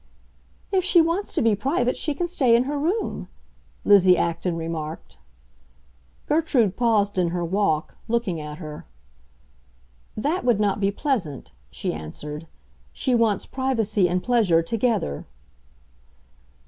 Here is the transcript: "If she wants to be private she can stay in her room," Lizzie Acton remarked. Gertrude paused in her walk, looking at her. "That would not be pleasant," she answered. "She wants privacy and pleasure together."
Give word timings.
"If 0.71 0.83
she 0.83 0.99
wants 0.99 1.31
to 1.33 1.43
be 1.43 1.55
private 1.55 1.95
she 1.95 2.15
can 2.15 2.27
stay 2.27 2.55
in 2.55 2.63
her 2.63 2.79
room," 2.79 3.27
Lizzie 3.85 4.17
Acton 4.17 4.55
remarked. 4.57 5.19
Gertrude 6.25 6.75
paused 6.75 7.19
in 7.19 7.27
her 7.27 7.45
walk, 7.45 7.95
looking 8.07 8.39
at 8.41 8.57
her. 8.57 8.87
"That 10.17 10.43
would 10.43 10.59
not 10.59 10.79
be 10.79 10.89
pleasant," 10.89 11.51
she 11.69 11.93
answered. 11.93 12.47
"She 12.91 13.13
wants 13.13 13.45
privacy 13.45 14.09
and 14.09 14.23
pleasure 14.23 14.63
together." 14.63 15.27